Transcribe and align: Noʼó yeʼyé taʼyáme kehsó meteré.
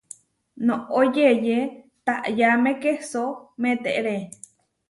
Noʼó 0.65 0.99
yeʼyé 1.15 1.57
taʼyáme 2.05 2.71
kehsó 2.81 3.23
meteré. 3.61 4.15